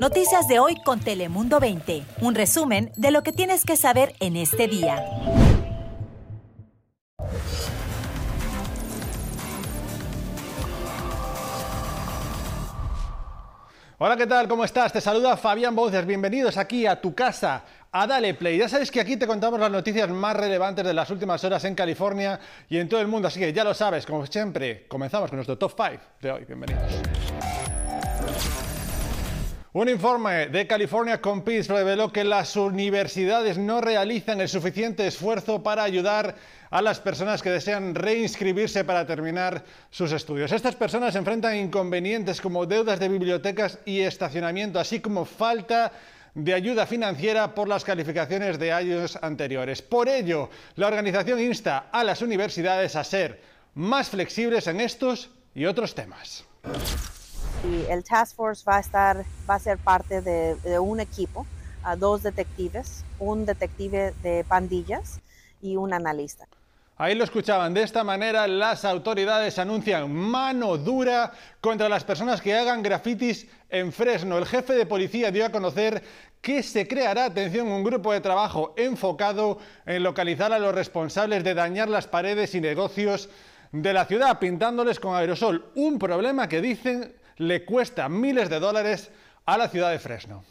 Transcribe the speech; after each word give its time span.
Noticias 0.00 0.46
de 0.46 0.58
hoy 0.58 0.76
con 0.84 1.00
Telemundo 1.00 1.58
20. 1.58 2.02
Un 2.20 2.34
resumen 2.34 2.92
de 2.96 3.10
lo 3.10 3.22
que 3.22 3.32
tienes 3.32 3.64
que 3.64 3.76
saber 3.76 4.14
en 4.20 4.36
este 4.36 4.68
día. 4.68 5.02
Hola, 13.98 14.16
¿qué 14.18 14.26
tal? 14.26 14.46
¿Cómo 14.46 14.64
estás? 14.64 14.92
Te 14.92 15.00
saluda 15.00 15.38
Fabián 15.38 15.74
Bouces. 15.74 16.04
Bienvenidos 16.04 16.58
aquí 16.58 16.86
a 16.86 17.00
tu 17.00 17.14
casa, 17.14 17.64
a 17.90 18.06
Dale 18.06 18.34
Play. 18.34 18.58
Ya 18.58 18.68
sabes 18.68 18.90
que 18.90 19.00
aquí 19.00 19.16
te 19.16 19.26
contamos 19.26 19.58
las 19.58 19.70
noticias 19.70 20.10
más 20.10 20.36
relevantes 20.36 20.84
de 20.84 20.92
las 20.92 21.10
últimas 21.10 21.42
horas 21.44 21.64
en 21.64 21.74
California 21.74 22.38
y 22.68 22.76
en 22.76 22.90
todo 22.90 23.00
el 23.00 23.06
mundo. 23.08 23.28
Así 23.28 23.40
que 23.40 23.54
ya 23.54 23.64
lo 23.64 23.72
sabes, 23.72 24.04
como 24.04 24.26
siempre, 24.26 24.86
comenzamos 24.86 25.30
con 25.30 25.38
nuestro 25.38 25.56
top 25.56 25.72
5 25.74 26.02
de 26.20 26.30
hoy. 26.30 26.44
Bienvenidos. 26.44 26.92
Un 29.76 29.90
informe 29.90 30.48
de 30.48 30.66
California 30.66 31.20
Competes 31.20 31.68
reveló 31.68 32.10
que 32.10 32.24
las 32.24 32.56
universidades 32.56 33.58
no 33.58 33.82
realizan 33.82 34.40
el 34.40 34.48
suficiente 34.48 35.06
esfuerzo 35.06 35.62
para 35.62 35.82
ayudar 35.82 36.34
a 36.70 36.80
las 36.80 36.98
personas 36.98 37.42
que 37.42 37.50
desean 37.50 37.94
reinscribirse 37.94 38.84
para 38.84 39.06
terminar 39.06 39.64
sus 39.90 40.12
estudios. 40.12 40.50
Estas 40.50 40.76
personas 40.76 41.14
enfrentan 41.14 41.56
inconvenientes 41.56 42.40
como 42.40 42.64
deudas 42.64 42.98
de 42.98 43.10
bibliotecas 43.10 43.78
y 43.84 44.00
estacionamiento, 44.00 44.80
así 44.80 45.00
como 45.00 45.26
falta 45.26 45.92
de 46.32 46.54
ayuda 46.54 46.86
financiera 46.86 47.54
por 47.54 47.68
las 47.68 47.84
calificaciones 47.84 48.58
de 48.58 48.72
años 48.72 49.18
anteriores. 49.20 49.82
Por 49.82 50.08
ello, 50.08 50.48
la 50.76 50.86
organización 50.86 51.38
insta 51.38 51.90
a 51.92 52.02
las 52.02 52.22
universidades 52.22 52.96
a 52.96 53.04
ser 53.04 53.42
más 53.74 54.08
flexibles 54.08 54.68
en 54.68 54.80
estos 54.80 55.28
y 55.54 55.66
otros 55.66 55.94
temas. 55.94 56.46
Y 57.66 57.84
el 57.90 58.04
Task 58.04 58.36
Force 58.36 58.64
va 58.68 58.76
a, 58.76 58.80
estar, 58.80 59.24
va 59.48 59.56
a 59.56 59.58
ser 59.58 59.78
parte 59.78 60.22
de, 60.22 60.78
un 60.78 61.00
equipo, 61.00 61.46
a 61.82 61.96
dos 61.96 62.22
detectives, 62.22 63.04
un 63.18 63.44
detective 63.44 64.14
de 64.22 64.44
pandillas 64.44 65.20
y 65.60 65.76
un 65.76 65.92
analista. 65.92 66.46
Ahí 66.96 67.14
lo 67.14 67.24
escuchaban. 67.24 67.74
De 67.74 67.82
esta 67.82 68.04
manera, 68.04 68.46
las 68.46 68.84
autoridades 68.84 69.58
anuncian 69.58 70.12
mano 70.12 70.78
dura 70.78 71.32
contra 71.60 71.88
las 71.88 72.04
personas 72.04 72.40
que 72.40 72.54
hagan 72.54 72.82
grafitis 72.82 73.48
en 73.68 73.92
Fresno. 73.92 74.38
El 74.38 74.46
jefe 74.46 74.74
de 74.74 74.86
policía 74.86 75.30
dio 75.30 75.44
a 75.44 75.50
conocer 75.50 76.02
que 76.40 76.62
se 76.62 76.86
creará, 76.86 77.24
atención, 77.24 77.66
un 77.66 77.82
grupo 77.82 78.12
de 78.12 78.20
trabajo 78.20 78.74
enfocado 78.76 79.58
en 79.84 80.04
localizar 80.04 80.52
a 80.52 80.60
los 80.60 80.74
responsables 80.74 81.42
de 81.42 81.54
dañar 81.54 81.88
las 81.88 82.06
paredes 82.06 82.54
y 82.54 82.60
negocios 82.60 83.28
de 83.72 83.92
la 83.92 84.04
ciudad, 84.06 84.38
pintándoles 84.38 85.00
con 85.00 85.16
aerosol. 85.16 85.66
Un 85.74 85.98
problema 85.98 86.48
que 86.48 86.60
dicen 86.60 87.12
le 87.38 87.64
cuesta 87.64 88.08
miles 88.08 88.48
de 88.48 88.60
dólares 88.60 89.10
a 89.44 89.58
la 89.58 89.68
ciudad 89.68 89.90
de 89.90 89.98
Fresno. 89.98 90.44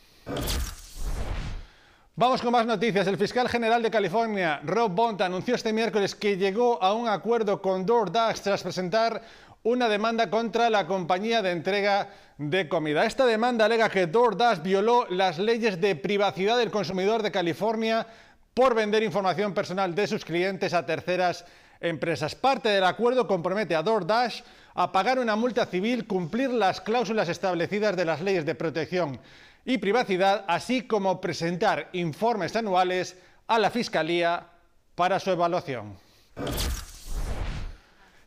Vamos 2.17 2.41
con 2.41 2.53
más 2.53 2.66
noticias. 2.66 3.08
El 3.08 3.17
fiscal 3.17 3.50
general 3.50 3.83
de 3.83 3.91
California, 3.91 4.61
Rob 4.64 4.91
Bont, 4.91 5.19
anunció 5.22 5.56
este 5.56 5.73
miércoles 5.73 6.16
que 6.16 6.38
llegó 6.38 6.81
a 6.81 6.94
un 6.94 7.09
acuerdo 7.09 7.61
con 7.61 7.86
DoorDash 7.86 8.39
tras 8.39 8.63
presentar 8.63 9.22
una 9.63 9.89
demanda 9.89 10.30
contra 10.30 10.69
la 10.69 10.88
compañía 10.88 11.41
de 11.41 11.52
entrega 11.52 12.09
de 12.38 12.69
comida. 12.69 13.03
Esta 13.06 13.25
demanda 13.25 13.66
alega 13.66 13.89
que 13.89 14.08
DoorDash 14.08 14.61
violó 14.61 15.08
las 15.09 15.39
leyes 15.39 15.81
de 15.81 15.95
privacidad 15.95 16.58
del 16.58 16.72
consumidor 16.72 17.22
de 17.22 17.31
California 17.31 18.08
por 18.53 18.75
vender 18.75 19.03
información 19.03 19.53
personal 19.53 19.94
de 19.94 20.08
sus 20.08 20.23
clientes 20.23 20.73
a 20.73 20.86
terceras 20.86 21.45
empresas. 21.80 22.36
Parte 22.36 22.70
del 22.70 22.84
acuerdo 22.84 23.28
compromete 23.28 23.76
a 23.76 23.84
DoorDash 23.84 24.42
a 24.73 24.92
pagar 24.92 25.20
una 25.20 25.36
multa 25.36 25.66
civil, 25.66 26.06
cumplir 26.06 26.50
las 26.50 26.81
cláusulas 26.81 27.30
establecidas 27.30 27.95
de 27.95 28.06
las 28.06 28.22
leyes 28.22 28.45
de 28.45 28.56
protección 28.56 29.20
y 29.64 29.78
privacidad, 29.78 30.46
así 30.48 30.84
como 30.84 31.22
presentar 31.22 31.90
informes 31.94 32.56
anuales 32.56 33.18
a 33.48 33.59
la 33.59 33.72
Fiscalía 33.72 34.48
para 34.96 35.20
su 35.20 35.31
evaluación. 35.31 35.98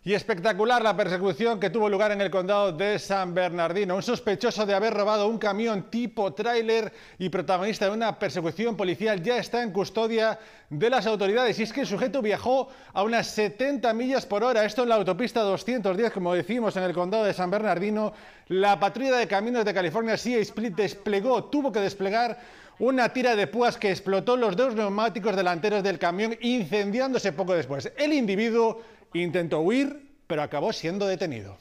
Y 0.09 0.15
espectacular 0.15 0.81
la 0.81 0.97
persecución 0.97 1.61
que 1.61 1.69
tuvo 1.69 1.87
lugar 1.87 2.13
en 2.13 2.23
el 2.23 2.31
condado 2.31 2.73
de 2.73 2.99
San 2.99 3.35
Bernardino. 3.35 3.95
Un 3.95 4.03
sospechoso 4.03 4.65
de 4.65 4.73
haber 4.73 4.95
robado 4.95 5.29
un 5.29 5.37
camión 5.37 5.91
tipo 5.91 6.33
tráiler 6.33 6.91
y 7.19 7.29
protagonista 7.29 7.85
de 7.85 7.91
una 7.91 8.19
persecución 8.19 8.75
policial 8.75 9.23
ya 9.23 9.37
está 9.37 9.63
en 9.63 9.71
custodia 9.71 10.39
de 10.71 10.89
las 10.89 11.07
autoridades. 11.07 11.59
Y 11.59 11.65
es 11.65 11.75
que 11.75 11.83
el 11.83 11.87
sujeto 11.87 12.23
viajó 12.23 12.71
a 12.95 13.03
unas 13.03 13.27
70 13.27 13.93
millas 13.93 14.25
por 14.25 14.43
hora. 14.43 14.65
Esto 14.65 14.85
en 14.85 14.89
la 14.89 14.95
autopista 14.95 15.43
210, 15.43 16.11
como 16.11 16.33
decimos, 16.33 16.75
en 16.79 16.85
el 16.85 16.95
condado 16.95 17.25
de 17.25 17.35
San 17.35 17.51
Bernardino. 17.51 18.15
La 18.47 18.81
patrulla 18.81 19.19
de 19.19 19.29
caminos 19.29 19.67
de 19.67 19.75
California, 19.75 20.17
CIA 20.17 20.39
Split, 20.39 20.75
desplegó, 20.75 21.45
tuvo 21.45 21.71
que 21.71 21.81
desplegar 21.81 22.39
una 22.79 23.13
tira 23.13 23.37
de 23.37 23.47
púas 23.47 23.77
que 23.77 23.91
explotó 23.91 24.37
los 24.37 24.57
dos 24.57 24.75
neumáticos 24.75 25.37
delanteros 25.37 25.83
del 25.83 25.99
camión, 25.99 26.35
incendiándose 26.41 27.33
poco 27.33 27.53
después. 27.53 27.93
El 27.97 28.13
individuo 28.13 28.81
Intentó 29.15 29.61
huir, 29.61 30.15
pero 30.27 30.43
acabó 30.43 30.73
siendo 30.73 31.07
detenido. 31.07 31.57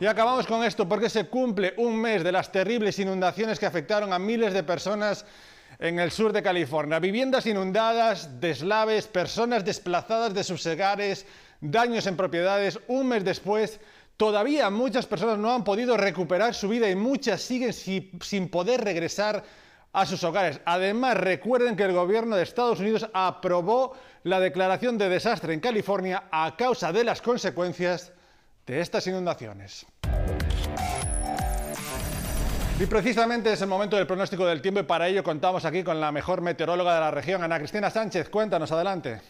Y 0.00 0.06
acabamos 0.06 0.46
con 0.46 0.64
esto 0.64 0.88
porque 0.88 1.08
se 1.08 1.26
cumple 1.26 1.74
un 1.76 1.96
mes 2.00 2.24
de 2.24 2.32
las 2.32 2.50
terribles 2.50 2.98
inundaciones 2.98 3.58
que 3.58 3.66
afectaron 3.66 4.12
a 4.12 4.18
miles 4.18 4.52
de 4.52 4.64
personas 4.64 5.24
en 5.78 5.98
el 5.98 6.10
sur 6.10 6.32
de 6.32 6.42
California. 6.42 6.98
Viviendas 6.98 7.46
inundadas, 7.46 8.40
deslaves, 8.40 9.06
personas 9.06 9.64
desplazadas 9.64 10.34
de 10.34 10.44
sus 10.44 10.66
hogares, 10.66 11.26
daños 11.60 12.06
en 12.06 12.16
propiedades. 12.16 12.80
Un 12.88 13.08
mes 13.08 13.24
después, 13.24 13.80
todavía 14.16 14.70
muchas 14.70 15.06
personas 15.06 15.38
no 15.38 15.54
han 15.54 15.64
podido 15.64 15.96
recuperar 15.96 16.54
su 16.54 16.68
vida 16.68 16.90
y 16.90 16.96
muchas 16.96 17.40
siguen 17.42 17.72
sin 17.72 18.48
poder 18.48 18.82
regresar 18.82 19.44
a 19.92 20.06
sus 20.06 20.24
hogares. 20.24 20.60
Además, 20.64 21.16
recuerden 21.16 21.76
que 21.76 21.84
el 21.84 21.92
gobierno 21.92 22.36
de 22.36 22.42
Estados 22.42 22.80
Unidos 22.80 23.08
aprobó 23.12 23.94
la 24.24 24.40
declaración 24.40 24.98
de 24.98 25.08
desastre 25.08 25.52
en 25.52 25.60
California 25.60 26.24
a 26.30 26.56
causa 26.56 26.92
de 26.92 27.04
las 27.04 27.20
consecuencias 27.20 28.12
de 28.66 28.80
estas 28.80 29.06
inundaciones. 29.06 29.86
Y 32.80 32.86
precisamente 32.86 33.52
es 33.52 33.60
el 33.62 33.68
momento 33.68 33.96
del 33.96 34.06
pronóstico 34.06 34.46
del 34.46 34.62
tiempo 34.62 34.80
y 34.80 34.84
para 34.84 35.06
ello 35.06 35.22
contamos 35.22 35.64
aquí 35.64 35.84
con 35.84 36.00
la 36.00 36.10
mejor 36.10 36.40
meteoróloga 36.40 36.94
de 36.94 37.00
la 37.00 37.10
región, 37.10 37.42
Ana 37.42 37.58
Cristina 37.58 37.90
Sánchez. 37.90 38.28
Cuéntanos, 38.28 38.72
adelante. 38.72 39.20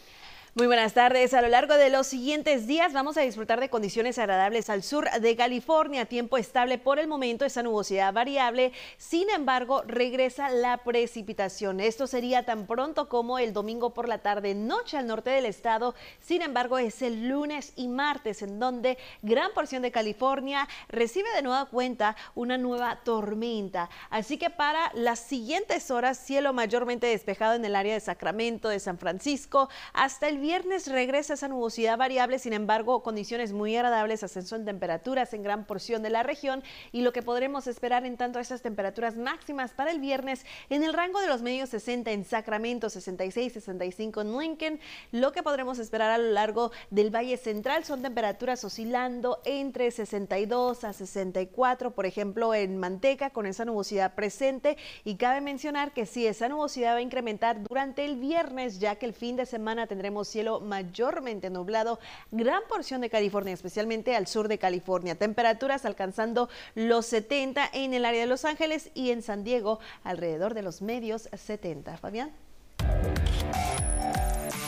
Muy 0.55 0.67
buenas 0.67 0.93
tardes. 0.93 1.33
A 1.33 1.41
lo 1.41 1.47
largo 1.47 1.73
de 1.73 1.89
los 1.89 2.05
siguientes 2.05 2.67
días 2.67 2.93
vamos 2.93 3.17
a 3.17 3.21
disfrutar 3.21 3.59
de 3.59 3.71
condiciones 3.71 4.19
agradables 4.19 4.69
al 4.69 4.83
sur 4.83 5.09
de 5.09 5.35
California. 5.35 6.05
Tiempo 6.05 6.37
estable 6.37 6.77
por 6.77 6.99
el 6.99 7.07
momento, 7.07 7.43
esa 7.43 7.63
nubosidad 7.63 8.13
variable. 8.13 8.71
Sin 8.99 9.31
embargo, 9.31 9.81
regresa 9.87 10.49
la 10.49 10.77
precipitación. 10.77 11.79
Esto 11.79 12.05
sería 12.05 12.45
tan 12.45 12.67
pronto 12.67 13.09
como 13.09 13.39
el 13.39 13.51
domingo 13.51 13.95
por 13.95 14.07
la 14.07 14.19
tarde, 14.19 14.53
noche 14.53 14.95
al 14.95 15.07
norte 15.07 15.31
del 15.31 15.47
estado. 15.47 15.95
Sin 16.19 16.43
embargo, 16.43 16.77
es 16.77 17.01
el 17.01 17.27
lunes 17.29 17.73
y 17.75 17.87
martes 17.87 18.43
en 18.43 18.59
donde 18.59 18.99
gran 19.23 19.53
porción 19.55 19.81
de 19.81 19.91
California 19.91 20.67
recibe 20.87 21.33
de 21.33 21.41
nueva 21.41 21.65
cuenta 21.65 22.15
una 22.35 22.59
nueva 22.59 22.99
tormenta. 23.03 23.89
Así 24.11 24.37
que 24.37 24.51
para 24.51 24.91
las 24.93 25.17
siguientes 25.17 25.89
horas, 25.89 26.19
cielo 26.19 26.53
mayormente 26.53 27.07
despejado 27.07 27.55
en 27.55 27.65
el 27.65 27.75
área 27.75 27.95
de 27.95 27.99
Sacramento, 27.99 28.69
de 28.69 28.79
San 28.79 28.99
Francisco, 28.99 29.67
hasta 29.93 30.27
el 30.27 30.42
viernes 30.43 30.87
regresa 30.87 31.35
esa 31.35 31.47
nubosidad 31.47 31.97
variable, 31.97 32.37
sin 32.37 32.51
embargo, 32.51 33.01
condiciones 33.01 33.53
muy 33.53 33.77
agradables, 33.77 34.23
ascenso 34.23 34.57
en 34.57 34.65
temperaturas 34.65 35.33
en 35.33 35.41
gran 35.41 35.63
porción 35.63 36.03
de 36.03 36.09
la 36.09 36.21
región 36.21 36.63
y 36.91 37.01
lo 37.01 37.13
que 37.13 37.21
podremos 37.21 37.65
esperar 37.65 38.05
en 38.05 38.17
tanto 38.17 38.39
a 38.39 38.41
esas 38.41 38.61
temperaturas 38.61 39.15
máximas 39.15 39.71
para 39.71 39.91
el 39.91 40.01
viernes 40.01 40.45
en 40.69 40.83
el 40.83 40.91
rango 40.93 41.21
de 41.21 41.27
los 41.27 41.41
medios 41.41 41.69
60 41.69 42.11
en 42.11 42.25
Sacramento, 42.25 42.89
66, 42.89 43.53
65 43.53 44.19
en 44.19 44.37
Lincoln. 44.37 44.79
Lo 45.13 45.31
que 45.31 45.43
podremos 45.43 45.79
esperar 45.79 46.11
a 46.11 46.17
lo 46.17 46.31
largo 46.31 46.73
del 46.89 47.09
Valle 47.09 47.37
Central 47.37 47.85
son 47.85 48.01
temperaturas 48.01 48.65
oscilando 48.65 49.39
entre 49.45 49.91
62 49.91 50.83
a 50.83 50.91
64, 50.91 51.91
por 51.91 52.05
ejemplo, 52.05 52.53
en 52.53 52.75
Manteca 52.75 53.29
con 53.29 53.45
esa 53.45 53.63
nubosidad 53.63 54.13
presente 54.13 54.75
y 55.05 55.15
cabe 55.15 55.39
mencionar 55.39 55.93
que 55.93 56.05
sí, 56.05 56.27
esa 56.27 56.49
nubosidad 56.49 56.95
va 56.95 56.97
a 56.97 57.01
incrementar 57.01 57.63
durante 57.63 58.03
el 58.03 58.17
viernes, 58.17 58.81
ya 58.81 58.97
que 58.97 59.05
el 59.05 59.13
fin 59.13 59.37
de 59.37 59.45
semana 59.45 59.87
tendremos 59.87 60.32
cielo 60.33 60.59
mayormente 60.59 61.49
nublado, 61.49 61.99
gran 62.31 62.61
porción 62.67 63.01
de 63.01 63.09
California, 63.09 63.53
especialmente 63.53 64.15
al 64.15 64.27
sur 64.27 64.47
de 64.47 64.57
California. 64.57 65.15
Temperaturas 65.15 65.85
alcanzando 65.85 66.49
los 66.75 67.05
70 67.05 67.69
en 67.71 67.93
el 67.93 68.03
área 68.03 68.21
de 68.21 68.27
Los 68.27 68.43
Ángeles 68.43 68.89
y 68.93 69.11
en 69.11 69.21
San 69.21 69.43
Diego 69.43 69.79
alrededor 70.03 70.55
de 70.55 70.63
los 70.63 70.81
medios 70.81 71.29
70. 71.31 71.97
Fabián. 71.97 72.31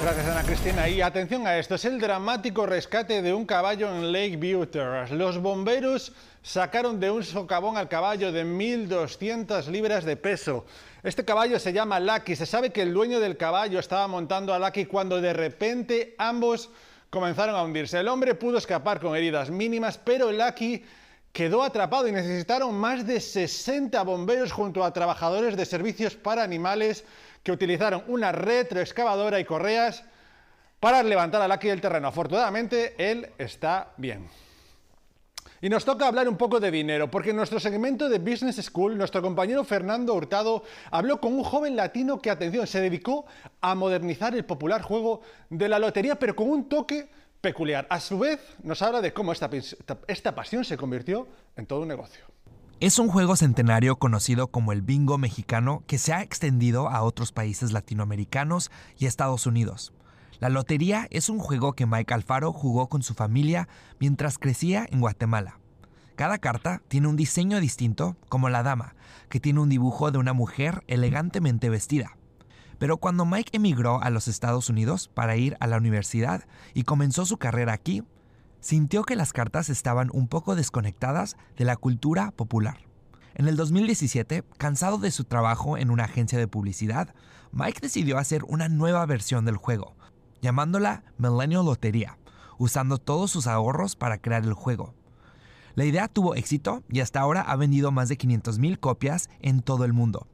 Gracias 0.02 0.28
Ana 0.28 0.44
Cristina. 0.44 0.90
Y 0.90 1.02
atención 1.02 1.48
a 1.48 1.58
esto, 1.58 1.76
es 1.76 1.86
el 1.86 2.00
dramático 2.00 2.66
rescate 2.66 3.22
de 3.22 3.34
un 3.34 3.46
caballo 3.46 3.90
en 3.90 4.12
Lake 4.12 4.36
Butte. 4.36 5.12
Los 5.12 5.38
bomberos 5.40 6.12
sacaron 6.44 7.00
de 7.00 7.10
un 7.10 7.24
socavón 7.24 7.78
al 7.78 7.88
caballo 7.88 8.32
de 8.32 8.46
1.200 8.46 9.68
libras 9.68 10.04
de 10.04 10.18
peso. 10.18 10.66
Este 11.02 11.24
caballo 11.24 11.60
se 11.60 11.72
llama 11.72 12.02
Lucky. 12.02 12.36
Se 12.36 12.46
sabe 12.46 12.72
que 12.72 12.82
el 12.82 12.94
dueño 12.94 13.22
del 13.22 13.38
caballo 13.38 13.80
estaba 13.80 14.08
montando 14.08 14.54
a 14.54 14.60
Lucky 14.60 14.86
cuando 14.86 15.22
de 15.22 15.34
repente 15.34 16.14
ambos 16.18 16.70
comenzaron 17.10 17.56
a 17.56 17.64
hundirse. 17.64 18.00
El 18.00 18.10
hombre 18.10 18.36
pudo 18.36 18.58
escapar 18.58 19.00
con 19.00 19.16
heridas 19.16 19.50
mínimas, 19.50 19.98
pero 19.98 20.32
Lucky 20.32 20.84
quedó 21.32 21.64
atrapado 21.64 22.08
y 22.08 22.12
necesitaron 22.12 22.76
más 22.76 23.08
de 23.08 23.20
60 23.20 24.02
bomberos 24.04 24.52
junto 24.52 24.84
a 24.84 24.94
trabajadores 24.94 25.56
de 25.58 25.66
servicios 25.66 26.16
para 26.16 26.44
animales 26.44 27.06
que 27.46 27.52
utilizaron 27.52 28.04
una 28.08 28.32
retroexcavadora 28.32 29.40
y 29.40 29.46
correas 29.46 30.04
para 30.80 31.04
levantar 31.04 31.44
a 31.44 31.48
Lucky 31.48 31.68
del 31.68 31.80
terreno. 31.80 32.08
Afortunadamente, 32.08 32.96
él 32.98 33.30
está 33.38 33.94
bien. 33.98 34.28
Y 35.62 35.70
nos 35.70 35.86
toca 35.86 36.08
hablar 36.08 36.28
un 36.28 36.38
poco 36.38 36.60
de 36.60 36.72
dinero, 36.72 37.10
porque 37.12 37.30
en 37.30 37.36
nuestro 37.36 37.60
segmento 37.60 38.10
de 38.10 38.18
Business 38.18 38.56
School, 38.56 38.98
nuestro 38.98 39.22
compañero 39.22 39.64
Fernando 39.64 40.16
Hurtado 40.16 40.64
habló 40.90 41.22
con 41.22 41.34
un 41.34 41.44
joven 41.44 41.76
latino 41.76 42.20
que, 42.20 42.32
atención, 42.32 42.66
se 42.66 42.82
dedicó 42.82 43.28
a 43.62 43.76
modernizar 43.76 44.34
el 44.34 44.44
popular 44.44 44.82
juego 44.82 45.22
de 45.52 45.70
la 45.70 45.78
lotería, 45.78 46.16
pero 46.16 46.36
con 46.36 46.50
un 46.50 46.68
toque 46.68 47.08
peculiar. 47.42 47.86
A 47.92 48.00
su 48.00 48.18
vez, 48.18 48.40
nos 48.64 48.82
habla 48.82 49.02
de 49.02 49.14
cómo 49.14 49.32
esta, 49.32 49.52
esta 50.08 50.34
pasión 50.34 50.66
se 50.66 50.78
convirtió 50.78 51.28
en 51.56 51.68
todo 51.68 51.82
un 51.82 51.90
negocio. 51.90 52.35
Es 52.82 53.00
un 53.00 53.08
juego 53.08 53.38
centenario 53.38 53.96
conocido 53.96 54.48
como 54.48 54.74
el 54.74 54.82
bingo 54.82 55.18
mexicano 55.18 55.84
que 55.88 55.98
se 55.98 56.12
ha 56.12 56.22
extendido 56.22 56.90
a 56.90 57.04
otros 57.04 57.32
países 57.32 57.72
latinoamericanos 57.72 58.70
y 58.98 59.06
Estados 59.06 59.46
Unidos. 59.46 59.94
La 60.42 60.50
lotería 60.50 61.08
es 61.10 61.30
un 61.30 61.40
juego 61.40 61.72
que 61.72 61.86
Mike 61.86 62.14
Alfaro 62.14 62.52
jugó 62.52 62.90
con 62.90 63.02
su 63.02 63.14
familia 63.14 63.70
mientras 63.98 64.38
crecía 64.38 64.86
en 64.90 65.00
Guatemala. 65.00 65.58
Cada 66.18 66.38
carta 66.38 66.82
tiene 66.90 67.08
un 67.08 67.16
diseño 67.16 67.62
distinto, 67.62 68.18
como 68.28 68.50
la 68.50 68.62
dama, 68.62 68.96
que 69.30 69.40
tiene 69.40 69.62
un 69.62 69.70
dibujo 69.70 70.12
de 70.12 70.18
una 70.18 70.34
mujer 70.34 70.84
elegantemente 70.88 71.70
vestida. 71.70 72.18
Pero 72.78 72.98
cuando 72.98 73.26
Mike 73.26 73.56
emigró 73.56 74.02
a 74.04 74.10
los 74.10 74.28
Estados 74.28 74.70
Unidos 74.70 75.10
para 75.14 75.38
ir 75.38 75.56
a 75.62 75.68
la 75.68 75.78
universidad 75.78 76.44
y 76.74 76.84
comenzó 76.84 77.26
su 77.26 77.38
carrera 77.38 77.72
aquí, 77.72 78.04
sintió 78.66 79.04
que 79.04 79.16
las 79.16 79.32
cartas 79.32 79.70
estaban 79.70 80.10
un 80.12 80.28
poco 80.28 80.56
desconectadas 80.56 81.38
de 81.56 81.66
la 81.66 81.76
cultura 81.76 82.32
popular. 82.32 82.80
En 83.36 83.48
el 83.48 83.58
2017, 83.58 84.44
cansado 84.58 84.98
de 84.98 85.12
su 85.12 85.24
trabajo 85.24 85.78
en 85.78 85.92
una 85.92 86.06
agencia 86.06 86.40
de 86.40 86.48
publicidad, 86.48 87.14
Mike 87.52 87.80
decidió 87.80 88.18
hacer 88.18 88.44
una 88.46 88.68
nueva 88.68 89.06
versión 89.06 89.46
del 89.46 89.58
juego, 89.58 89.96
llamándola 90.42 91.04
Millennial 91.20 91.64
Lotería, 91.64 92.18
usando 92.58 92.98
todos 92.98 93.30
sus 93.30 93.46
ahorros 93.46 93.96
para 93.96 94.18
crear 94.18 94.44
el 94.44 94.54
juego. 94.54 94.96
La 95.76 95.86
idea 95.86 96.08
tuvo 96.08 96.34
éxito 96.34 96.84
y 96.90 97.02
hasta 97.02 97.20
ahora 97.20 97.42
ha 97.42 97.56
vendido 97.58 97.92
más 97.92 98.10
de 98.10 98.18
500.000 98.18 98.80
copias 98.80 99.30
en 99.42 99.62
todo 99.62 99.86
el 99.86 99.94
mundo, 99.94 100.28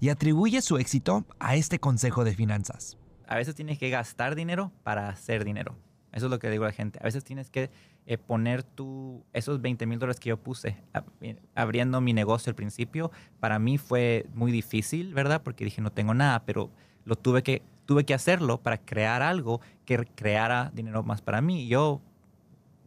y 0.00 0.08
atribuye 0.08 0.60
su 0.60 0.76
éxito 0.78 1.24
a 1.38 1.54
este 1.54 1.78
consejo 1.78 2.24
de 2.24 2.34
finanzas. 2.34 2.98
A 3.28 3.36
veces 3.36 3.54
tienes 3.54 3.78
que 3.78 3.90
gastar 3.90 4.34
dinero 4.34 4.72
para 4.82 5.08
hacer 5.08 5.44
dinero. 5.44 5.76
Eso 6.16 6.26
es 6.26 6.30
lo 6.30 6.38
que 6.38 6.48
digo 6.48 6.64
a 6.64 6.68
la 6.68 6.72
gente. 6.72 6.98
A 7.02 7.04
veces 7.04 7.24
tienes 7.24 7.50
que 7.50 7.70
eh, 8.06 8.16
poner 8.16 8.62
tú, 8.62 9.22
esos 9.34 9.60
20 9.60 9.84
mil 9.84 9.98
dólares 9.98 10.18
que 10.18 10.30
yo 10.30 10.38
puse 10.38 10.78
eh, 11.20 11.36
abriendo 11.54 12.00
mi 12.00 12.14
negocio 12.14 12.48
al 12.48 12.56
principio, 12.56 13.10
para 13.38 13.58
mí 13.58 13.76
fue 13.76 14.24
muy 14.32 14.50
difícil, 14.50 15.12
¿verdad? 15.12 15.42
Porque 15.42 15.66
dije, 15.66 15.82
no 15.82 15.92
tengo 15.92 16.14
nada, 16.14 16.46
pero 16.46 16.70
lo 17.04 17.16
tuve 17.16 17.42
que 17.42 17.60
tuve 17.84 18.04
que 18.04 18.14
hacerlo 18.14 18.62
para 18.62 18.78
crear 18.78 19.20
algo 19.20 19.60
que 19.84 20.06
creara 20.14 20.72
dinero 20.74 21.02
más 21.02 21.20
para 21.20 21.42
mí. 21.42 21.68
Yo 21.68 22.00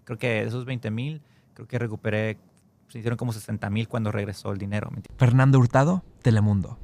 creo 0.06 0.18
que 0.18 0.42
esos 0.42 0.66
20 0.66 0.90
mil, 0.90 1.22
creo 1.54 1.68
que 1.68 1.78
recuperé, 1.78 2.40
se 2.88 2.98
hicieron 2.98 3.16
como 3.16 3.32
60 3.32 3.70
mil 3.70 3.88
cuando 3.88 4.12
regresó 4.12 4.52
el 4.52 4.58
dinero. 4.58 4.90
Fernando 5.18 5.60
Hurtado, 5.60 6.04
Telemundo. 6.24 6.80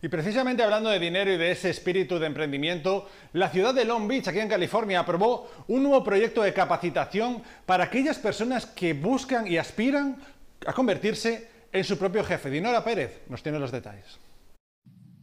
Y 0.00 0.08
precisamente 0.08 0.62
hablando 0.62 0.90
de 0.90 1.00
dinero 1.00 1.32
y 1.32 1.36
de 1.36 1.50
ese 1.50 1.70
espíritu 1.70 2.18
de 2.18 2.26
emprendimiento, 2.26 3.08
la 3.32 3.50
ciudad 3.50 3.74
de 3.74 3.84
Long 3.84 4.06
Beach, 4.06 4.28
aquí 4.28 4.38
en 4.38 4.48
California, 4.48 5.00
aprobó 5.00 5.50
un 5.66 5.82
nuevo 5.82 6.04
proyecto 6.04 6.42
de 6.42 6.52
capacitación 6.52 7.42
para 7.66 7.84
aquellas 7.84 8.18
personas 8.18 8.64
que 8.64 8.94
buscan 8.94 9.48
y 9.48 9.56
aspiran 9.56 10.16
a 10.66 10.72
convertirse 10.72 11.48
en 11.72 11.82
su 11.82 11.98
propio 11.98 12.22
jefe. 12.22 12.48
Dinora 12.48 12.84
Pérez 12.84 13.22
nos 13.28 13.42
tiene 13.42 13.58
los 13.58 13.72
detalles. 13.72 14.18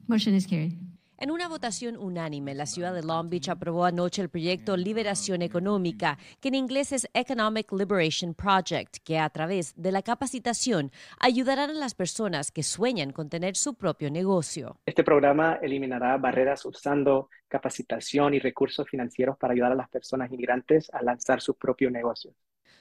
Motion 0.08 0.36
is 0.36 0.46
carried. 0.46 0.85
En 1.18 1.32
una 1.32 1.48
votación 1.48 1.96
unánime, 1.96 2.54
la 2.56 2.66
ciudad 2.66 2.94
de 2.94 3.02
Long 3.02 3.30
Beach 3.30 3.48
aprobó 3.48 3.86
anoche 3.86 4.22
el 4.22 4.28
proyecto 4.28 4.76
Liberación 4.76 5.42
Económica, 5.42 6.18
que 6.42 6.50
en 6.50 6.56
inglés 6.56 6.92
es 6.92 7.08
Economic 7.14 7.72
Liberation 7.72 8.34
Project, 8.34 8.98
que 9.02 9.18
a 9.18 9.30
través 9.30 9.74
de 9.78 9.94
la 9.94 10.02
capacitación 10.02 10.92
ayudarán 11.18 11.70
a 11.70 11.74
las 11.74 11.96
personas 11.96 12.52
que 12.52 12.64
sueñan 12.64 13.12
con 13.14 13.30
tener 13.30 13.56
su 13.56 13.76
propio 13.76 14.12
negocio. 14.12 14.78
Este 14.86 15.06
programa 15.06 15.58
eliminará 15.62 16.18
barreras 16.18 16.66
usando 16.66 17.30
capacitación 17.48 18.34
y 18.34 18.40
recursos 18.40 18.86
financieros 18.90 19.38
para 19.38 19.54
ayudar 19.54 19.72
a 19.72 19.76
las 19.76 19.88
personas 19.88 20.30
inmigrantes 20.30 20.90
a 20.94 21.02
lanzar 21.02 21.40
su 21.40 21.54
propio 21.54 21.90
negocio. 21.90 22.34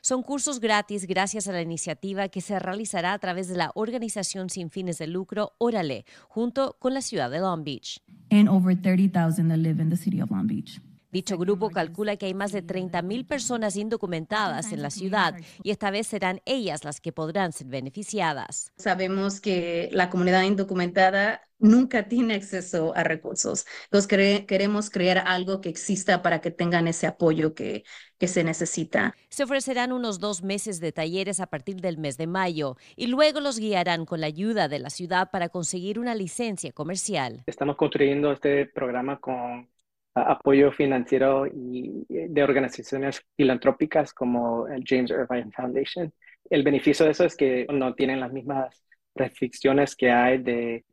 Son 0.04 0.22
cursos 0.22 0.60
gratis 0.60 1.06
gracias 1.06 1.48
a 1.48 1.52
la 1.52 1.62
iniciativa 1.62 2.28
que 2.28 2.42
se 2.42 2.58
realizará 2.58 3.14
a 3.14 3.18
través 3.18 3.48
de 3.48 3.56
la 3.56 3.72
organización 3.74 4.50
sin 4.50 4.68
fines 4.68 4.98
de 4.98 5.06
lucro 5.06 5.52
Órale, 5.56 6.04
junto 6.28 6.76
con 6.78 6.92
la 6.92 7.00
ciudad 7.00 7.30
de 7.30 7.38
Long 7.38 7.64
Beach. 7.64 8.02
and 8.34 8.48
over 8.48 8.74
30,000 8.74 9.48
that 9.48 9.58
live 9.58 9.78
in 9.78 9.90
the 9.90 9.96
city 9.96 10.18
of 10.18 10.30
Long 10.30 10.48
Beach. 10.48 10.80
Dicho 11.14 11.38
grupo 11.38 11.70
calcula 11.70 12.16
que 12.16 12.26
hay 12.26 12.34
más 12.34 12.50
de 12.50 12.66
30.000 12.66 13.24
personas 13.24 13.76
indocumentadas 13.76 14.72
en 14.72 14.82
la 14.82 14.90
ciudad 14.90 15.36
y 15.62 15.70
esta 15.70 15.92
vez 15.92 16.08
serán 16.08 16.40
ellas 16.44 16.82
las 16.82 17.00
que 17.00 17.12
podrán 17.12 17.52
ser 17.52 17.68
beneficiadas. 17.68 18.72
Sabemos 18.78 19.40
que 19.40 19.90
la 19.92 20.10
comunidad 20.10 20.42
indocumentada 20.42 21.42
nunca 21.60 22.08
tiene 22.08 22.34
acceso 22.34 22.92
a 22.96 23.04
recursos. 23.04 23.64
Entonces 23.84 24.44
queremos 24.48 24.90
crear 24.90 25.18
algo 25.18 25.60
que 25.60 25.68
exista 25.68 26.20
para 26.20 26.40
que 26.40 26.50
tengan 26.50 26.88
ese 26.88 27.06
apoyo 27.06 27.54
que, 27.54 27.84
que 28.18 28.26
se 28.26 28.42
necesita. 28.42 29.14
Se 29.28 29.44
ofrecerán 29.44 29.92
unos 29.92 30.18
dos 30.18 30.42
meses 30.42 30.80
de 30.80 30.90
talleres 30.90 31.38
a 31.38 31.46
partir 31.46 31.76
del 31.76 31.96
mes 31.96 32.16
de 32.16 32.26
mayo 32.26 32.76
y 32.96 33.06
luego 33.06 33.38
los 33.38 33.60
guiarán 33.60 34.04
con 34.04 34.20
la 34.20 34.26
ayuda 34.26 34.66
de 34.66 34.80
la 34.80 34.90
ciudad 34.90 35.30
para 35.30 35.48
conseguir 35.48 36.00
una 36.00 36.16
licencia 36.16 36.72
comercial. 36.72 37.44
Estamos 37.46 37.76
construyendo 37.76 38.32
este 38.32 38.66
programa 38.66 39.20
con 39.20 39.68
apoyo 40.14 40.72
financiero 40.72 41.46
y 41.46 42.06
de 42.08 42.42
organizaciones 42.42 43.22
filantrópicas 43.36 44.12
como 44.12 44.66
el 44.68 44.84
James 44.86 45.10
Irvine 45.10 45.50
Foundation. 45.52 46.12
El 46.48 46.62
beneficio 46.62 47.04
de 47.04 47.12
eso 47.12 47.24
es 47.24 47.36
que 47.36 47.66
no 47.72 47.94
tienen 47.94 48.20
las 48.20 48.32
mismas 48.32 48.82
restricciones 49.14 49.96
que 49.96 50.10
hay 50.10 50.38
de 50.38 50.84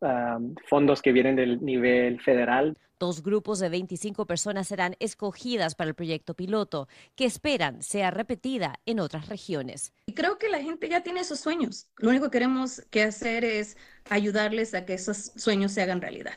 Um, 0.00 0.54
fondos 0.68 1.02
que 1.02 1.12
vienen 1.12 1.36
del 1.36 1.62
nivel 1.62 2.20
federal. 2.20 2.78
Dos 2.98 3.22
grupos 3.22 3.58
de 3.58 3.68
25 3.68 4.26
personas 4.26 4.68
serán 4.68 4.94
escogidas 5.00 5.74
para 5.74 5.88
el 5.88 5.94
proyecto 5.94 6.34
piloto, 6.34 6.88
que 7.16 7.24
esperan 7.24 7.82
sea 7.82 8.12
repetida 8.12 8.78
en 8.86 9.00
otras 9.00 9.28
regiones. 9.28 9.92
Y 10.06 10.14
creo 10.14 10.38
que 10.38 10.48
la 10.48 10.62
gente 10.62 10.88
ya 10.88 11.02
tiene 11.02 11.20
esos 11.20 11.40
sueños. 11.40 11.88
Lo 11.96 12.10
único 12.10 12.26
que 12.26 12.38
queremos 12.38 12.80
que 12.90 13.02
hacer 13.02 13.44
es 13.44 13.76
ayudarles 14.08 14.72
a 14.74 14.84
que 14.86 14.94
esos 14.94 15.32
sueños 15.36 15.72
se 15.72 15.82
hagan 15.82 16.00
realidad. 16.00 16.34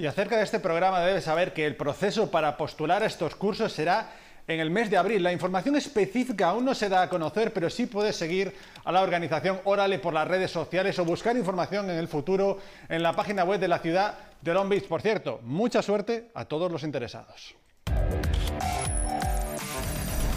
Y 0.00 0.06
acerca 0.06 0.36
de 0.36 0.44
este 0.44 0.60
programa 0.60 1.00
debes 1.00 1.24
saber 1.24 1.52
que 1.52 1.66
el 1.66 1.74
proceso 1.74 2.30
para 2.30 2.56
postular 2.56 3.02
estos 3.02 3.34
cursos 3.34 3.72
será 3.72 4.12
en 4.46 4.60
el 4.60 4.70
mes 4.70 4.90
de 4.90 4.96
abril. 4.96 5.24
La 5.24 5.32
información 5.32 5.74
específica 5.74 6.50
aún 6.50 6.64
no 6.64 6.72
se 6.72 6.88
da 6.88 7.02
a 7.02 7.08
conocer, 7.08 7.52
pero 7.52 7.68
sí 7.68 7.86
puedes 7.86 8.14
seguir 8.14 8.54
a 8.84 8.92
la 8.92 9.02
organización 9.02 9.60
Órale 9.64 9.98
por 9.98 10.14
las 10.14 10.28
redes 10.28 10.52
sociales 10.52 10.96
o 11.00 11.04
buscar 11.04 11.36
información 11.36 11.90
en 11.90 11.96
el 11.96 12.06
futuro 12.06 12.58
en 12.88 13.02
la 13.02 13.12
página 13.12 13.42
web 13.42 13.58
de 13.58 13.66
la 13.66 13.80
ciudad 13.80 14.14
de 14.40 14.54
Long 14.54 14.68
Beach. 14.68 14.86
Por 14.86 15.02
cierto, 15.02 15.40
mucha 15.42 15.82
suerte 15.82 16.30
a 16.32 16.44
todos 16.44 16.70
los 16.70 16.84
interesados. 16.84 17.56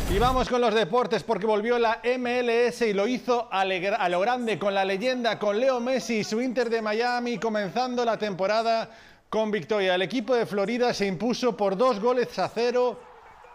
Y 0.10 0.18
vamos 0.18 0.50
con 0.50 0.60
los 0.60 0.74
deportes 0.74 1.22
porque 1.22 1.46
volvió 1.46 1.78
la 1.78 2.02
MLS 2.18 2.82
y 2.82 2.94
lo 2.94 3.08
hizo 3.08 3.48
a, 3.52 3.62
a, 3.62 4.10
lo 4.10 4.20
grande 4.22 4.58
con 4.58 4.74
la 4.74 4.84
leyenda, 4.84 5.38
con 5.38 5.60
Leo 5.60 5.80
Messi 5.80 6.16
y 6.16 6.24
su 6.24 6.42
Inter 6.42 6.68
de 6.68 6.82
Miami 6.82 7.38
comenzando 7.38 8.04
la 8.04 8.18
temporada 8.18 8.90
con 9.32 9.50
victoria. 9.50 9.96
El 9.96 10.02
equipo 10.02 10.36
de 10.36 10.46
Florida 10.46 10.94
se 10.94 11.08
impuso 11.08 11.56
por 11.56 11.78
dos 11.78 12.02
goles 12.02 12.38
a 12.38 12.50
cero 12.50 13.00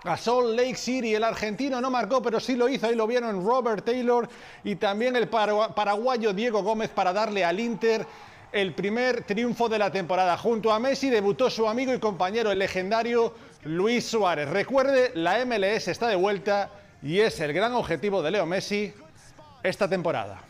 a 0.04 0.16
Salt 0.16 0.56
Lake 0.56 0.74
City. 0.74 1.14
El 1.14 1.22
argentino 1.22 1.82
no 1.82 1.90
marcó, 1.90 2.22
pero 2.22 2.40
sí 2.40 2.56
lo 2.56 2.66
hizo. 2.66 2.86
Ahí 2.86 2.94
lo 2.94 3.06
vieron 3.06 3.44
Robert 3.44 3.84
Taylor 3.84 4.26
y 4.64 4.76
también 4.76 5.16
el 5.16 5.28
paraguayo 5.28 6.32
Diego 6.32 6.62
Gómez 6.62 6.88
para 6.88 7.12
darle 7.12 7.44
al 7.44 7.60
Inter 7.60 8.06
el 8.52 8.72
primer 8.72 9.24
triunfo 9.24 9.68
de 9.68 9.78
la 9.78 9.92
temporada. 9.92 10.38
Junto 10.38 10.72
a 10.72 10.78
Messi 10.78 11.10
debutó 11.10 11.50
su 11.50 11.68
amigo 11.68 11.92
y 11.92 11.98
compañero, 11.98 12.50
el 12.50 12.58
legendario 12.58 13.34
Luis 13.64 14.06
Suárez. 14.06 14.48
Recuerde, 14.48 15.12
la 15.14 15.44
MLS 15.44 15.88
está 15.88 16.08
de 16.08 16.16
vuelta 16.16 16.70
y 17.02 17.20
es 17.20 17.38
el 17.40 17.52
gran 17.52 17.74
objetivo 17.74 18.22
de 18.22 18.30
Leo 18.30 18.46
Messi 18.46 18.94
esta 19.62 19.86
temporada. 19.90 20.40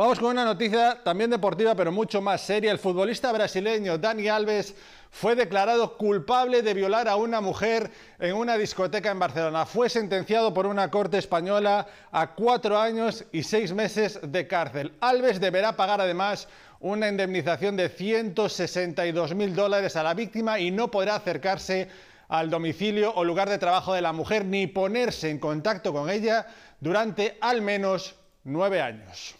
Vamos 0.00 0.18
con 0.18 0.30
una 0.30 0.46
noticia 0.46 0.98
también 1.04 1.28
deportiva, 1.28 1.74
pero 1.74 1.92
mucho 1.92 2.22
más 2.22 2.40
seria. 2.40 2.72
El 2.72 2.78
futbolista 2.78 3.30
brasileño 3.32 3.98
Dani 3.98 4.28
Alves 4.28 4.74
fue 5.10 5.34
declarado 5.36 5.98
culpable 5.98 6.62
de 6.62 6.72
violar 6.72 7.06
a 7.06 7.16
una 7.16 7.42
mujer 7.42 7.90
en 8.18 8.34
una 8.34 8.56
discoteca 8.56 9.10
en 9.10 9.18
Barcelona. 9.18 9.66
Fue 9.66 9.90
sentenciado 9.90 10.54
por 10.54 10.64
una 10.64 10.90
corte 10.90 11.18
española 11.18 11.86
a 12.12 12.34
cuatro 12.34 12.78
años 12.80 13.26
y 13.30 13.42
seis 13.42 13.74
meses 13.74 14.18
de 14.22 14.46
cárcel. 14.46 14.94
Alves 15.00 15.38
deberá 15.38 15.76
pagar 15.76 16.00
además 16.00 16.48
una 16.80 17.06
indemnización 17.06 17.76
de 17.76 17.90
162 17.90 19.34
mil 19.34 19.54
dólares 19.54 19.96
a 19.96 20.02
la 20.02 20.14
víctima 20.14 20.58
y 20.58 20.70
no 20.70 20.90
podrá 20.90 21.16
acercarse 21.16 21.90
al 22.28 22.48
domicilio 22.48 23.12
o 23.16 23.22
lugar 23.22 23.50
de 23.50 23.58
trabajo 23.58 23.92
de 23.92 24.00
la 24.00 24.14
mujer 24.14 24.46
ni 24.46 24.66
ponerse 24.66 25.28
en 25.28 25.38
contacto 25.38 25.92
con 25.92 26.08
ella 26.08 26.46
durante 26.80 27.36
al 27.42 27.60
menos 27.60 28.16
nueve 28.44 28.80
años. 28.80 29.36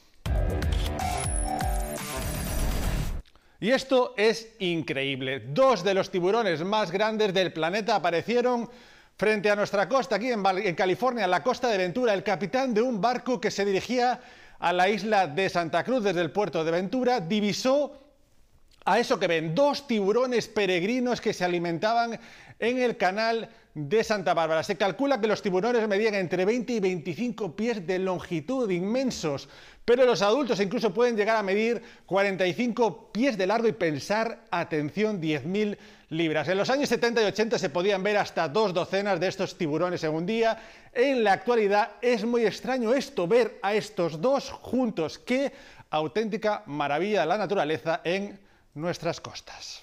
Y 3.62 3.71
esto 3.73 4.14
es 4.16 4.54
increíble. 4.59 5.40
Dos 5.49 5.85
de 5.85 5.92
los 5.92 6.11
tiburones 6.11 6.64
más 6.64 6.90
grandes 6.90 7.35
del 7.35 7.52
planeta 7.52 7.97
aparecieron 7.97 8.71
frente 9.19 9.50
a 9.50 9.57
nuestra 9.57 9.87
costa, 9.87 10.16
aquí 10.16 10.30
en, 10.30 10.75
California, 10.75 11.25
en 11.25 11.30
la 11.30 11.42
costa 11.42 11.69
de 11.69 11.76
Ventura. 11.76 12.14
El 12.14 12.23
capitán 12.23 12.73
de 12.73 12.80
un 12.80 13.02
barco 13.02 13.38
que 13.38 13.50
se 13.50 13.66
dirigía 13.66 14.19
a 14.59 14.73
la 14.73 14.88
isla 14.88 15.26
de 15.26 15.50
Santa 15.50 15.85
Cruz 15.85 16.02
desde 16.02 16.23
el 16.23 16.30
puerto 16.30 16.64
de 16.64 16.71
Ventura 16.71 17.21
divisó 17.21 17.92
a 18.87 18.99
eso 18.99 19.19
que 19.19 19.26
ven, 19.26 19.54
dos 19.54 19.87
tiburones 19.87 20.49
peregrinos 20.49 21.21
que 21.21 21.35
se 21.35 21.45
alimentaban 21.45 22.19
en 22.59 22.78
el 22.78 22.97
canal 22.97 23.50
de 23.88 24.04
Santa 24.04 24.34
Bárbara. 24.34 24.62
Se 24.62 24.76
calcula 24.76 25.20
que 25.20 25.26
los 25.26 25.42
tiburones 25.42 25.87
medían 25.88 26.14
entre 26.14 26.44
20 26.44 26.72
y 26.75 26.80
25 26.80 27.56
pies 27.56 27.87
de 27.87 27.99
longitud, 27.99 28.70
inmensos, 28.70 29.49
pero 29.84 30.04
los 30.04 30.22
adultos 30.22 30.60
incluso 30.60 30.92
pueden 30.92 31.16
llegar 31.16 31.37
a 31.37 31.42
medir 31.42 31.82
45 32.06 33.12
pies 33.12 33.38
de 33.38 33.46
largo 33.46 33.68
y 33.68 33.72
pensar, 33.72 34.44
atención, 34.50 35.20
10.000 35.20 35.78
libras. 36.10 36.49
En 36.49 36.58
los 36.58 36.68
años 36.70 36.88
70 36.88 37.22
y 37.22 37.25
80 37.26 37.58
se 37.58 37.70
podían 37.70 38.02
ver 38.02 38.18
hasta 38.18 38.49
dos 38.49 38.75
docenas 38.75 39.18
de 39.18 39.28
estos 39.28 39.56
tiburones 39.56 40.04
en 40.04 40.14
un 40.14 40.26
día. 40.26 40.58
En 40.92 41.25
la 41.25 41.32
actualidad 41.32 41.92
es 42.02 42.25
muy 42.25 42.44
extraño 42.44 42.92
esto, 42.92 43.26
ver 43.26 43.58
a 43.62 43.75
estos 43.75 44.20
dos 44.20 44.50
juntos. 44.50 45.18
Qué 45.18 45.52
auténtica 45.90 46.62
maravilla 46.66 47.25
la 47.25 47.38
naturaleza 47.38 48.00
en 48.04 48.38
nuestras 48.75 49.20
costas. 49.20 49.82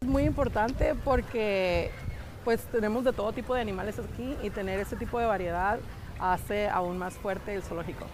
Muy 0.00 0.24
importante 0.24 0.94
porque 1.04 1.90
pues 2.48 2.62
tenemos 2.72 3.04
de 3.04 3.12
todo 3.12 3.30
tipo 3.30 3.54
de 3.54 3.60
animales 3.60 3.96
aquí 3.98 4.34
y 4.42 4.48
tener 4.48 4.80
ese 4.80 4.96
tipo 4.96 5.20
de 5.20 5.26
variedad 5.26 5.78
hace 6.18 6.66
aún 6.66 6.96
más 6.96 7.12
fuerte 7.12 7.54
el 7.54 7.62
zoológico. 7.62 8.06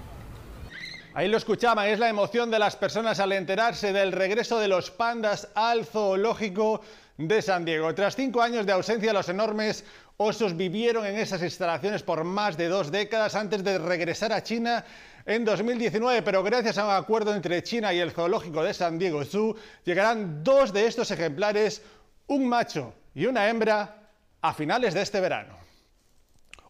Ahí 1.14 1.28
lo 1.28 1.36
escuchaban, 1.36 1.86
es 1.86 2.00
la 2.00 2.08
emoción 2.08 2.50
de 2.50 2.58
las 2.58 2.74
personas 2.74 3.20
al 3.20 3.30
enterarse 3.30 3.92
del 3.92 4.10
regreso 4.10 4.58
de 4.58 4.66
los 4.66 4.90
pandas 4.90 5.50
al 5.54 5.86
zoológico 5.86 6.80
de 7.16 7.42
San 7.42 7.64
Diego. 7.64 7.94
Tras 7.94 8.16
cinco 8.16 8.42
años 8.42 8.66
de 8.66 8.72
ausencia, 8.72 9.12
los 9.12 9.28
enormes 9.28 9.84
osos 10.16 10.56
vivieron 10.56 11.06
en 11.06 11.14
esas 11.14 11.40
instalaciones 11.40 12.02
por 12.02 12.24
más 12.24 12.56
de 12.56 12.66
dos 12.66 12.90
décadas 12.90 13.36
antes 13.36 13.62
de 13.62 13.78
regresar 13.78 14.32
a 14.32 14.42
China 14.42 14.84
en 15.26 15.44
2019, 15.44 16.22
pero 16.22 16.42
gracias 16.42 16.76
a 16.78 16.86
un 16.86 16.90
acuerdo 16.90 17.32
entre 17.36 17.62
China 17.62 17.94
y 17.94 18.00
el 18.00 18.10
zoológico 18.10 18.64
de 18.64 18.74
San 18.74 18.98
Diego 18.98 19.24
Zoo, 19.24 19.54
llegarán 19.84 20.42
dos 20.42 20.72
de 20.72 20.88
estos 20.88 21.12
ejemplares, 21.12 21.82
un 22.26 22.48
macho 22.48 22.94
y 23.14 23.26
una 23.26 23.48
hembra, 23.48 24.00
a 24.44 24.52
finales 24.52 24.92
de 24.92 25.00
este 25.00 25.20
verano. 25.20 25.56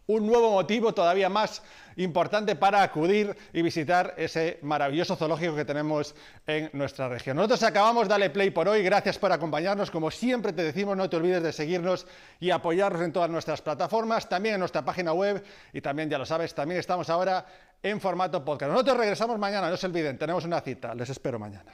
Un 0.07 0.25
nuevo 0.25 0.51
motivo 0.51 0.93
todavía 0.93 1.27
más 1.27 1.61
importante 1.97 2.55
para 2.55 2.81
acudir 2.81 3.35
y 3.51 3.61
visitar 3.61 4.13
ese 4.15 4.59
maravilloso 4.61 5.17
zoológico 5.17 5.55
que 5.55 5.65
tenemos 5.65 6.15
en 6.47 6.69
nuestra 6.71 7.09
región. 7.09 7.35
Nosotros 7.35 7.63
acabamos, 7.63 8.07
dale 8.07 8.29
play 8.29 8.51
por 8.51 8.69
hoy, 8.69 8.81
gracias 8.81 9.17
por 9.17 9.33
acompañarnos, 9.33 9.91
como 9.91 10.09
siempre 10.09 10.53
te 10.53 10.63
decimos, 10.63 10.95
no 10.95 11.09
te 11.09 11.17
olvides 11.17 11.43
de 11.43 11.51
seguirnos 11.51 12.07
y 12.39 12.51
apoyarnos 12.51 13.01
en 13.01 13.11
todas 13.11 13.29
nuestras 13.29 13.61
plataformas, 13.61 14.29
también 14.29 14.55
en 14.55 14.59
nuestra 14.59 14.85
página 14.85 15.11
web 15.11 15.43
y 15.73 15.81
también, 15.81 16.09
ya 16.09 16.17
lo 16.17 16.25
sabes, 16.25 16.55
también 16.55 16.79
estamos 16.79 17.09
ahora 17.09 17.45
en 17.83 17.99
formato 17.99 18.45
podcast. 18.45 18.71
Nosotros 18.71 18.97
regresamos 18.97 19.37
mañana, 19.37 19.69
no 19.69 19.75
se 19.75 19.87
olviden, 19.87 20.17
tenemos 20.17 20.45
una 20.45 20.61
cita, 20.61 20.95
les 20.95 21.09
espero 21.09 21.39
mañana. 21.39 21.73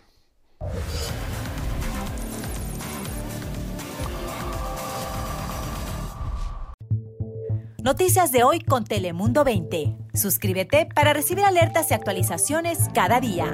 Noticias 7.84 8.32
de 8.32 8.44
hoy 8.44 8.60
con 8.60 8.84
Telemundo 8.84 9.44
20. 9.44 9.96
Suscríbete 10.14 10.88
para 10.94 11.14
recibir 11.14 11.44
alertas 11.44 11.90
y 11.90 11.96
actualizaciones 11.96 12.78
cada 12.94 13.20
día. 13.20 13.52